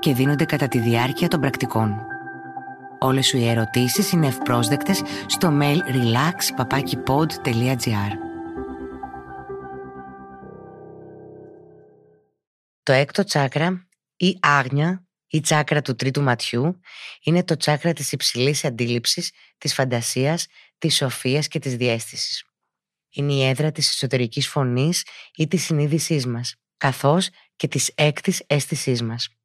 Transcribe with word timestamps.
και 0.00 0.14
δίνονται 0.14 0.44
κατά 0.44 0.68
τη 0.68 0.78
διάρκεια 0.78 1.28
των 1.28 1.40
πρακτικών. 1.40 2.06
Όλες 2.98 3.26
σου 3.26 3.36
οι 3.36 3.48
ερωτήσεις 3.48 4.12
είναι 4.12 4.26
ευπρόσδεκτες 4.26 5.02
στο 5.26 5.58
mail 5.60 5.78
relax.papakipod.gr 5.78 8.12
Το 12.82 12.92
έκτο 12.92 13.24
τσάκρα 13.24 13.88
ή 14.16 14.38
άγνια 14.40 15.04
η 15.26 15.40
τσάκρα 15.40 15.82
του 15.82 15.94
τρίτου 15.94 16.22
ματιού 16.22 16.80
είναι 17.22 17.44
το 17.44 17.56
τσάκρα 17.56 17.92
της 17.92 18.12
υψηλής 18.12 18.64
αντίληψης, 18.64 19.32
της 19.58 19.74
φαντασίας, 19.74 20.46
της 20.78 20.96
σοφίας 20.96 21.48
και 21.48 21.58
της 21.58 21.76
διέστησης. 21.76 22.44
Είναι 23.10 23.32
η 23.32 23.44
έδρα 23.44 23.72
της 23.72 23.88
εσωτερικής 23.88 24.48
φωνής 24.48 25.06
ή 25.34 25.46
της 25.46 25.64
συνείδησής 25.64 26.26
μας, 26.26 26.54
καθώς 26.76 27.28
και 27.56 27.68
της 27.68 27.92
έκτης 27.94 28.42
αίσθησής 28.46 29.02
μας. 29.02 29.39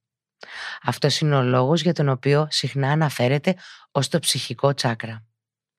Αυτός 0.81 1.19
είναι 1.19 1.35
ο 1.35 1.41
λόγος 1.41 1.81
για 1.81 1.93
τον 1.93 2.09
οποίο 2.09 2.47
συχνά 2.49 2.91
αναφέρεται 2.91 3.55
ως 3.91 4.07
το 4.07 4.19
ψυχικό 4.19 4.73
τσάκρα. 4.73 5.25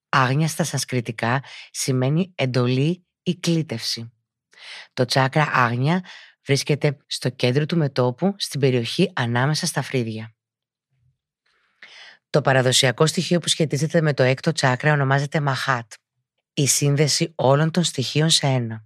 Άγνια 0.08 0.48
στα 0.48 0.64
σανσκριτικά 0.64 1.42
σημαίνει 1.70 2.32
εντολή 2.34 3.06
ή 3.22 3.36
κλήτευση. 3.36 4.12
Το 4.92 5.04
τσάκρα 5.04 5.50
άγνια 5.52 6.04
βρίσκεται 6.46 6.96
στο 7.06 7.28
κέντρο 7.28 7.66
του 7.66 7.76
μετόπου 7.76 8.34
στην 8.38 8.60
περιοχή 8.60 9.10
ανάμεσα 9.14 9.66
στα 9.66 9.82
φρύδια. 9.82 10.34
Το 12.30 12.40
παραδοσιακό 12.40 13.06
στοιχείο 13.06 13.38
που 13.38 13.48
σχετίζεται 13.48 14.00
με 14.00 14.14
το 14.14 14.22
έκτο 14.22 14.52
τσάκρα 14.52 14.92
ονομάζεται 14.92 15.40
μαχάτ, 15.40 15.92
η 16.54 16.66
σύνδεση 16.66 17.32
όλων 17.34 17.70
των 17.70 17.84
στοιχείων 17.84 18.30
σε 18.30 18.46
ένα. 18.46 18.85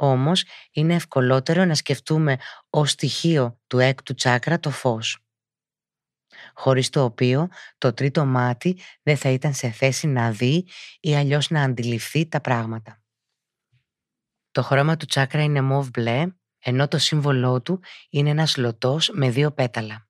Όμως 0.00 0.44
είναι 0.70 0.94
ευκολότερο 0.94 1.64
να 1.64 1.74
σκεφτούμε 1.74 2.36
ως 2.70 2.90
στοιχείο 2.90 3.60
του 3.66 3.78
έκτου 3.78 4.14
τσάκρα 4.14 4.60
το 4.60 4.70
φως. 4.70 5.18
Χωρίς 6.54 6.88
το 6.88 7.04
οποίο 7.04 7.48
το 7.78 7.92
τρίτο 7.92 8.24
μάτι 8.24 8.80
δεν 9.02 9.16
θα 9.16 9.28
ήταν 9.28 9.54
σε 9.54 9.70
θέση 9.70 10.06
να 10.06 10.30
δει 10.30 10.66
ή 11.00 11.16
αλλιώς 11.16 11.50
να 11.50 11.62
αντιληφθεί 11.62 12.28
τα 12.28 12.40
πράγματα. 12.40 13.02
Το 14.50 14.62
χρώμα 14.62 14.96
του 14.96 15.06
τσάκρα 15.06 15.42
είναι 15.42 15.60
μοβ 15.60 15.88
μπλε, 15.88 16.26
ενώ 16.58 16.88
το 16.88 16.98
σύμβολό 16.98 17.62
του 17.62 17.82
είναι 18.10 18.30
ένας 18.30 18.56
λωτός 18.56 19.10
με 19.12 19.30
δύο 19.30 19.52
πέταλα. 19.52 20.08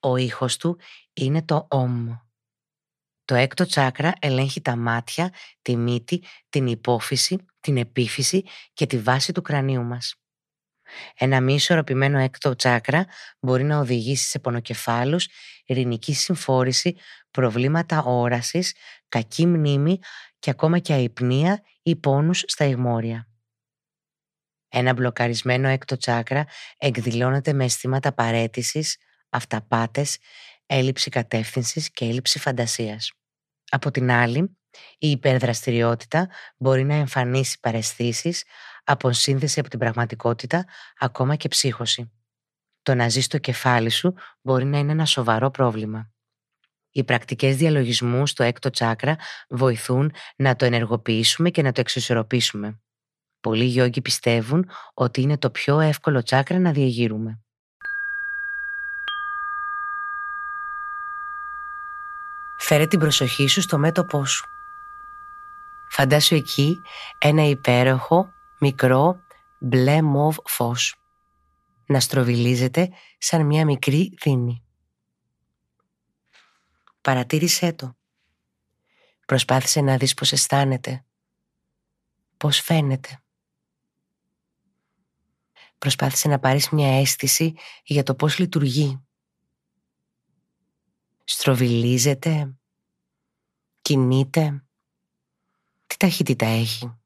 Ο 0.00 0.16
ήχος 0.16 0.56
του 0.56 0.78
είναι 1.12 1.42
το 1.42 1.66
«ομ». 1.70 2.16
Το 3.24 3.34
έκτο 3.34 3.66
τσάκρα 3.66 4.12
ελέγχει 4.18 4.60
τα 4.60 4.76
μάτια, 4.76 5.32
τη 5.62 5.76
μύτη, 5.76 6.24
την 6.48 6.66
υπόφυση, 6.66 7.46
την 7.62 7.76
επίφυση 7.76 8.44
και 8.72 8.86
τη 8.86 8.98
βάση 8.98 9.32
του 9.32 9.42
κρανίου 9.42 9.82
μας. 9.82 10.14
Ένα 11.14 11.40
μη 11.40 11.54
ισορροπημένο 11.54 12.18
έκτο 12.18 12.56
τσάκρα 12.56 13.06
μπορεί 13.40 13.64
να 13.64 13.78
οδηγήσει 13.78 14.28
σε 14.28 14.38
πονοκεφάλους, 14.38 15.28
ειρηνική 15.64 16.14
συμφόρηση, 16.14 16.96
προβλήματα 17.30 18.02
όρασης, 18.02 18.74
κακή 19.08 19.46
μνήμη 19.46 19.98
και 20.38 20.50
ακόμα 20.50 20.78
και 20.78 20.92
αϊπνία 20.92 21.62
ή 21.82 21.96
πόνους 21.96 22.42
στα 22.46 22.64
ηγμόρια. 22.64 23.26
Ένα 24.68 24.92
μπλοκαρισμένο 24.92 25.68
έκτο 25.68 25.96
τσάκρα 25.96 26.46
εκδηλώνεται 26.78 27.52
με 27.52 27.64
αισθήματα 27.64 28.12
παρέτησης, 28.12 28.96
αυταπάτες, 29.28 30.18
έλλειψη 30.66 31.10
κατεύθυνσης 31.10 31.90
και 31.90 32.04
έλλειψη 32.04 32.38
φαντασίας. 32.38 33.12
Από 33.70 33.90
την 33.90 34.10
άλλη, 34.10 34.56
η 34.98 35.10
υπερδραστηριότητα 35.10 36.28
μπορεί 36.56 36.84
να 36.84 36.94
εμφανίσει 36.94 37.60
παρεσθήσεις, 37.60 38.44
αποσύνδεση 38.84 39.60
από 39.60 39.68
την 39.68 39.78
πραγματικότητα, 39.78 40.64
ακόμα 40.98 41.36
και 41.36 41.48
ψύχωση. 41.48 42.12
Το 42.82 42.94
να 42.94 43.08
ζεις 43.08 43.24
στο 43.24 43.38
κεφάλι 43.38 43.90
σου 43.90 44.14
μπορεί 44.40 44.64
να 44.64 44.78
είναι 44.78 44.92
ένα 44.92 45.04
σοβαρό 45.04 45.50
πρόβλημα. 45.50 46.12
Οι 46.90 47.04
πρακτικές 47.04 47.56
διαλογισμούς 47.56 48.30
στο 48.30 48.42
έκτο 48.42 48.70
τσάκρα 48.70 49.16
βοηθούν 49.48 50.12
να 50.36 50.56
το 50.56 50.64
ενεργοποιήσουμε 50.64 51.50
και 51.50 51.62
να 51.62 51.72
το 51.72 51.80
εξισορροπήσουμε. 51.80 52.80
Πολλοί 53.40 53.64
γιόγκοι 53.64 54.00
πιστεύουν 54.00 54.70
ότι 54.94 55.20
είναι 55.20 55.38
το 55.38 55.50
πιο 55.50 55.80
εύκολο 55.80 56.22
τσάκρα 56.22 56.58
να 56.58 56.72
διαγείρουμε. 56.72 57.40
Φέρε 62.58 62.86
την 62.86 62.98
προσοχή 62.98 63.46
σου 63.46 63.60
στο 63.60 63.78
μέτωπό 63.78 64.24
σου. 64.24 64.46
Φαντάσου 66.02 66.34
εκεί 66.34 66.76
ένα 67.18 67.42
υπέροχο, 67.42 68.28
μικρό, 68.60 69.16
μπλε 69.60 70.02
μοβ 70.02 70.36
φως. 70.44 70.96
Να 71.86 72.00
στροβιλίζεται 72.00 72.90
σαν 73.18 73.46
μια 73.46 73.64
μικρή 73.64 74.14
δίνη. 74.22 74.64
Παρατήρησέ 77.00 77.72
το. 77.72 77.96
Προσπάθησε 79.26 79.80
να 79.80 79.96
δεις 79.96 80.14
πώς 80.14 80.32
αισθάνεται. 80.32 81.04
Πώς 82.36 82.60
φαίνεται. 82.60 83.22
Προσπάθησε 85.78 86.28
να 86.28 86.38
πάρεις 86.38 86.68
μια 86.70 86.98
αίσθηση 86.98 87.54
για 87.84 88.02
το 88.02 88.14
πώς 88.14 88.38
λειτουργεί. 88.38 89.04
Στροβιλίζεται, 91.24 92.54
κινείται, 93.82 94.44
τι 94.46 94.71
ταχύτητα 96.02 96.46
έχει. 96.46 96.98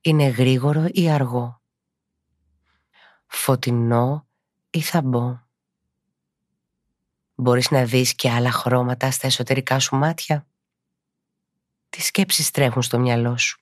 Είναι 0.00 0.28
γρήγορο 0.28 0.84
ή 0.88 1.10
αργό, 1.10 1.62
φωτεινό 3.26 4.28
ή 4.70 4.80
θαμπό. 4.80 5.40
Μπορείς 7.34 7.70
να 7.70 7.84
δεις 7.84 8.14
και 8.14 8.30
άλλα 8.30 8.50
χρώματα 8.50 9.10
στα 9.10 9.26
εσωτερικά 9.26 9.78
σου 9.78 9.96
μάτια. 9.96 10.46
Τι 11.88 12.00
σκέψεις 12.00 12.50
τρέχουν 12.50 12.82
στο 12.82 12.98
μυαλό 12.98 13.36
σου. 13.36 13.60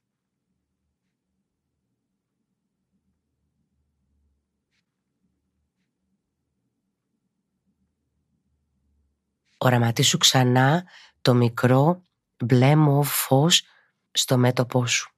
Οραματίσου 9.59 10.19
ξανά 10.19 10.85
το 11.21 11.35
μικρό 11.35 12.03
μπλε 12.45 12.77
μοβ 12.77 13.09
φως 13.09 13.63
στο 14.11 14.39
μέτωπό 14.39 14.87
σου. 14.87 15.13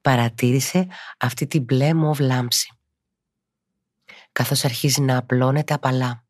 Παρατήρησε 0.00 0.86
αυτή 1.18 1.46
την 1.46 1.62
μπλε 1.62 1.94
μοβ 1.94 2.18
λάμψη 2.18 2.76
καθώς 4.36 4.64
αρχίζει 4.64 5.00
να 5.00 5.16
απλώνεται 5.16 5.74
απαλά, 5.74 6.24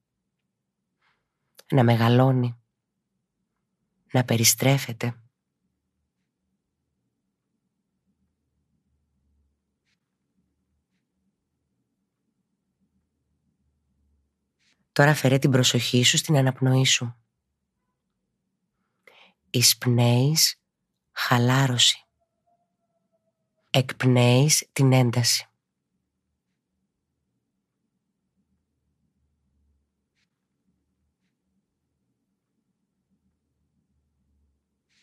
να 1.73 1.85
μεγαλώνει, 1.85 2.59
να 4.13 4.25
περιστρέφεται. 4.25 5.21
Τώρα 14.93 15.15
φέρε 15.15 15.39
την 15.39 15.51
προσοχή 15.51 16.03
σου 16.03 16.17
στην 16.17 16.37
αναπνοή 16.37 16.85
σου. 16.85 17.26
Εισπνέεις 19.57 20.61
χαλάρωση. 21.13 22.07
Εκπνέεις 23.71 24.69
την 24.73 24.93
ένταση. 24.93 25.49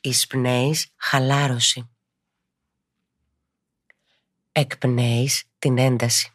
Εισπνέεις 0.02 0.92
χαλάρωση. 0.96 1.90
Εκπνέεις 4.52 5.44
την 5.60 5.78
ένταση. 5.78 6.34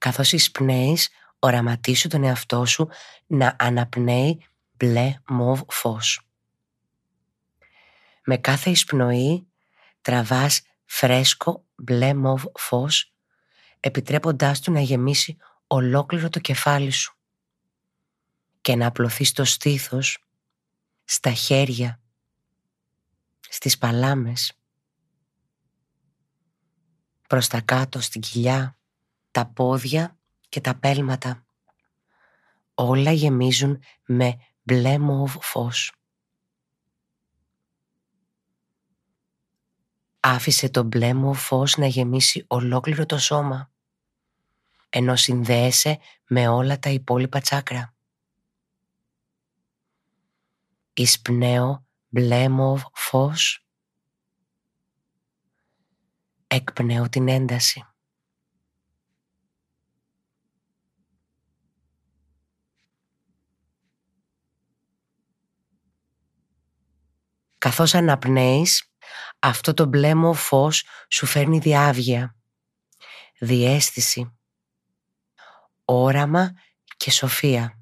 Καθώς 0.00 0.32
εισπνέεις, 0.32 1.08
οραματίσου 1.38 2.08
τον 2.08 2.24
εαυτό 2.24 2.64
σου 2.64 2.88
να 3.26 3.56
αναπνέει 3.58 4.46
μπλε 4.76 5.14
μοβ 5.28 5.60
φως. 5.68 6.20
Με 8.24 8.36
κάθε 8.36 8.70
εισπνοή 8.70 9.46
τραβάς 10.00 10.62
φρέσκο 10.84 11.64
μπλε 11.74 12.14
μοβ 12.14 12.44
φως 12.54 13.14
επιτρέποντάς 13.80 14.60
του 14.60 14.72
να 14.72 14.80
γεμίσει 14.80 15.36
ολόκληρο 15.66 16.28
το 16.28 16.40
κεφάλι 16.40 16.90
σου 16.90 17.16
και 18.60 18.76
να 18.76 18.86
απλωθείς 18.86 19.28
στο 19.28 19.44
στήθος, 19.44 20.24
στα 21.04 21.32
χέρια, 21.32 22.00
στις 23.48 23.78
παλάμες, 23.78 24.52
προς 27.26 27.48
τα 27.48 27.60
κάτω 27.60 28.00
στην 28.00 28.20
κοιλιά, 28.20 28.79
τα 29.30 29.46
πόδια 29.46 30.18
και 30.48 30.60
τα 30.60 30.74
πέλματα. 30.74 31.44
Όλα 32.74 33.12
γεμίζουν 33.12 33.82
με 34.06 34.38
μπλε 34.62 34.98
μοβ 34.98 35.36
φως. 35.40 35.94
Άφησε 40.20 40.70
το 40.70 40.82
μπλε 40.82 41.14
μου 41.14 41.34
φως 41.34 41.76
να 41.76 41.86
γεμίσει 41.86 42.44
ολόκληρο 42.46 43.06
το 43.06 43.18
σώμα, 43.18 43.70
ενώ 44.88 45.16
συνδέεσαι 45.16 45.98
με 46.26 46.48
όλα 46.48 46.78
τα 46.78 46.90
υπόλοιπα 46.90 47.40
τσάκρα. 47.40 47.94
Εισπνέω 50.92 51.86
μπλε 52.08 52.48
μου 52.48 52.80
φως, 52.92 53.66
εκπνέω 56.46 57.08
την 57.08 57.28
ένταση. 57.28 57.89
Καθώς 67.60 67.94
αναπνέεις, 67.94 68.92
αυτό 69.38 69.74
το 69.74 69.86
μπλέμο 69.86 70.32
φως 70.32 70.84
σου 71.08 71.26
φέρνει 71.26 71.58
διάβγεια, 71.58 72.36
διέστηση, 73.38 74.38
όραμα 75.84 76.52
και 76.96 77.10
σοφία. 77.10 77.78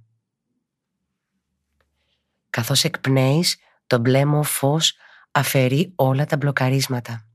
Καθώς 2.51 2.85
εκπνέεις, 2.85 3.57
το 3.87 3.99
μπλέμο 3.99 4.43
φως 4.43 4.97
αφαιρεί 5.31 5.93
όλα 5.95 6.27
τα 6.27 6.37
μπλοκαρίσματα. 6.37 7.27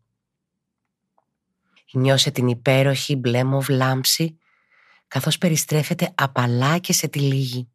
Νιώσε 1.92 2.32
την 2.32 2.48
υπέροχη 2.48 3.16
μπλέμο 3.16 3.62
βλάμψη 3.62 4.38
καθώς 5.08 5.38
περιστρέφεται 5.38 6.14
απαλά 6.16 6.78
και 6.78 6.94
σε 6.94 7.08
τυλίγη. 7.08 7.73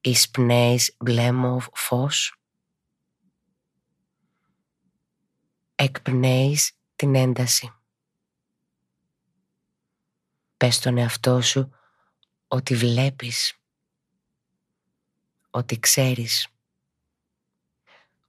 Εισπνέεις 0.00 0.96
μπλέμο 0.98 1.60
φως; 1.72 2.32
Εκπνέεις 5.74 6.72
την 6.96 7.14
ένταση. 7.14 7.72
Πες 10.56 10.74
στον 10.74 10.98
εαυτό 10.98 11.40
σου 11.40 11.70
ότι 12.48 12.74
βλέπεις, 12.74 13.58
ότι 15.50 15.78
ξέρεις, 15.78 16.48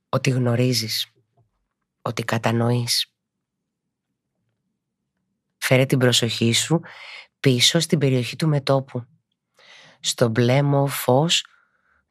ότι 0.10 0.30
γνωρίζεις, 0.30 1.12
ότι 2.02 2.24
κατανοείς. 2.24 3.14
Φέρε 5.58 5.86
την 5.86 6.00
προσοχή 6.00 6.54
σου 6.54 6.82
πίσω 7.40 7.80
στην 7.80 8.00
περιοχή 8.00 8.36
του 8.36 8.48
μετόπου, 8.48 9.06
στο 10.00 10.28
μπλε 10.28 10.88
φως 10.88 11.46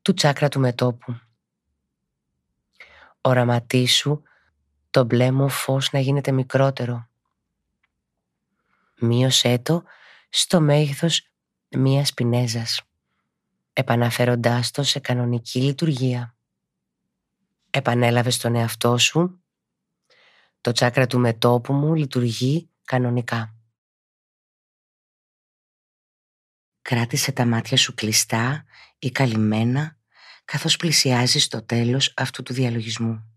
του 0.08 0.14
τσάκρα 0.14 0.48
του 0.48 0.60
μετόπου. 0.60 1.20
Οραματίσου 3.20 4.22
το 4.90 5.04
μπλε 5.04 5.30
μου 5.30 5.48
φως 5.48 5.92
να 5.92 5.98
γίνεται 5.98 6.32
μικρότερο. 6.32 7.08
Μείωσέ 9.00 9.58
το 9.58 9.82
στο 10.28 10.60
μέγεθος 10.60 11.28
μίας 11.68 12.14
πινέζας, 12.14 12.82
επαναφέροντάς 13.72 14.70
το 14.70 14.82
σε 14.82 14.98
κανονική 14.98 15.60
λειτουργία. 15.60 16.36
Επανέλαβες 17.70 18.34
στον 18.34 18.54
εαυτό 18.54 18.98
σου, 18.98 19.42
το 20.60 20.72
τσάκρα 20.72 21.06
του 21.06 21.18
μετόπου 21.18 21.72
μου 21.72 21.94
λειτουργεί 21.94 22.70
κανονικά. 22.84 23.54
Κράτησε 26.82 27.32
τα 27.32 27.46
μάτια 27.46 27.76
σου 27.76 27.94
κλειστά 27.94 28.64
ή 28.98 29.10
καλυμμένα 29.10 29.97
καθώς 30.52 30.76
πλησιάζεις 30.76 31.48
το 31.48 31.64
τέλος 31.64 32.14
αυτού 32.16 32.42
του 32.42 32.52
διαλογισμού. 32.52 33.32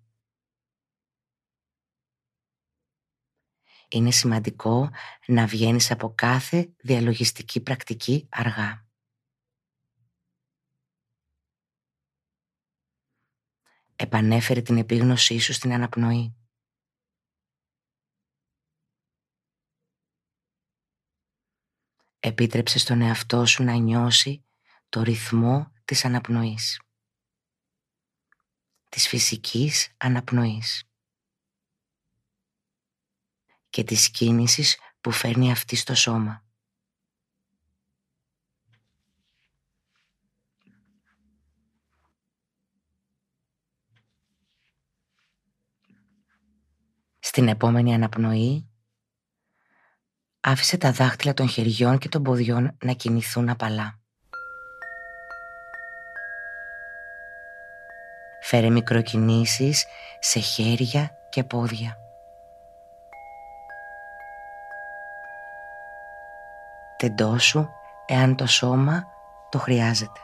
είναι 3.94 4.12
σημαντικό 4.12 4.90
να 5.28 5.48
βγαίνεις 5.48 5.92
από 5.92 6.14
κάθε 6.14 6.74
διαλογιστική 6.78 7.62
πρακτική 7.62 8.28
αργά. 8.32 8.88
Επανέφερε 13.96 14.62
την 14.62 14.78
επίγνωσή 14.78 15.40
σου 15.40 15.54
στην 15.54 15.74
αναπνοή. 15.74 16.36
Επίτρεψε 22.20 22.80
στον 22.80 23.02
εαυτό 23.02 23.46
σου 23.46 23.64
να 23.64 23.74
νιώσει 23.74 24.46
το 24.90 25.02
ρυθμό 25.02 25.72
της 25.86 26.06
αναπνοής. 26.06 26.91
Της 28.94 29.08
φυσικής 29.08 29.94
αναπνοής 29.98 30.84
και 33.70 33.84
της 33.84 34.10
κίνησης 34.12 34.78
που 35.02 35.12
φέρνει 35.12 35.52
αυτή 35.52 35.76
στο 35.76 35.96
σώμα. 35.96 36.46
Στην 47.20 47.48
επόμενη 47.48 47.94
αναπνοή 47.94 48.70
άφησε 50.40 50.78
τα 50.78 50.92
δάχτυλα 50.92 51.34
των 51.34 51.50
χεριών 51.50 51.98
και 51.98 52.10
των 52.10 52.24
ποδιών 52.24 52.78
να 52.84 52.94
κινηθούν 52.94 53.50
απαλά. 53.50 54.01
Φέρε 58.52 58.70
μικροκινήσεις 58.70 59.86
σε 60.20 60.40
χέρια 60.40 61.12
και 61.30 61.44
πόδια. 61.44 61.98
τεντώσου 66.98 67.68
εάν 68.06 68.36
το 68.36 68.46
σώμα 68.46 69.04
το 69.50 69.58
χρειάζεται. 69.58 70.20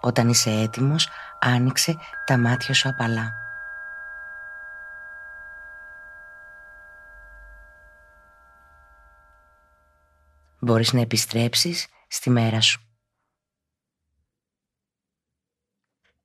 Όταν 0.00 0.28
είσαι 0.28 0.50
έτοιμος, 0.50 1.08
άνοιξε 1.40 1.96
τα 2.24 2.38
μάτια 2.38 2.74
σου 2.74 2.88
απαλά. 2.88 3.32
Μπορείς 10.58 10.92
να 10.92 11.00
επιστρέψεις 11.00 11.86
στη 12.08 12.30
μέρα 12.30 12.60
σου. 12.60 12.89